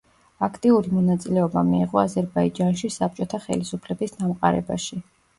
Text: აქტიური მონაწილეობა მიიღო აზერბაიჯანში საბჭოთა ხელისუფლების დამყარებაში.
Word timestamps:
აქტიური 0.45 0.91
მონაწილეობა 0.93 1.61
მიიღო 1.67 1.99
აზერბაიჯანში 2.03 2.89
საბჭოთა 2.95 3.41
ხელისუფლების 3.43 4.15
დამყარებაში. 4.23 4.99